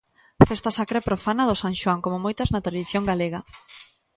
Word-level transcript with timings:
Festa 0.49 0.69
sacra 0.77 0.97
e 1.01 1.07
profana 1.09 1.47
do 1.49 1.59
San 1.61 1.73
Xoán, 1.81 1.99
como 2.05 2.23
moitas 2.25 2.49
na 2.51 2.63
tradición 2.67 3.03
galega. 3.11 3.39